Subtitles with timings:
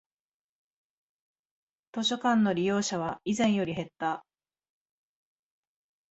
[1.93, 4.25] 図書館の利用者は以前より減った